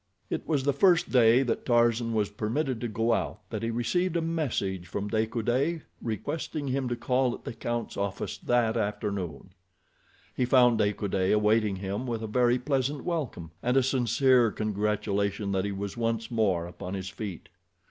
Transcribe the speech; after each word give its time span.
It 0.31 0.47
was 0.47 0.63
the 0.63 0.73
first 0.73 1.11
day 1.11 1.43
that 1.43 1.63
Tarzan 1.63 2.11
was 2.15 2.31
permitted 2.31 2.81
to 2.81 2.87
go 2.87 3.13
out 3.13 3.47
that 3.51 3.61
he 3.61 3.69
received 3.69 4.17
a 4.17 4.21
message 4.23 4.87
from 4.87 5.09
De 5.09 5.27
Coude 5.27 5.83
requesting 6.01 6.67
him 6.69 6.89
to 6.89 6.95
call 6.95 7.35
at 7.35 7.43
the 7.43 7.53
count's 7.53 7.95
office 7.95 8.39
that 8.39 8.75
afternoon. 8.75 9.53
He 10.35 10.43
found 10.43 10.79
De 10.79 10.91
Coude 10.91 11.31
awaiting 11.33 11.75
him 11.75 12.07
with 12.07 12.23
a 12.23 12.27
very 12.27 12.57
pleasant 12.57 13.03
welcome, 13.05 13.51
and 13.61 13.77
a 13.77 13.83
sincere 13.83 14.49
congratulation 14.49 15.51
that 15.51 15.65
he 15.65 15.71
was 15.71 15.95
once 15.95 16.31
more 16.31 16.65
upon 16.65 16.95
his 16.95 17.09
feet. 17.09 17.49